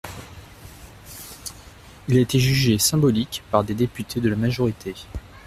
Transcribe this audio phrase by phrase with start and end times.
[2.07, 4.95] Il a été jugé symbolique par des députés de la majorité.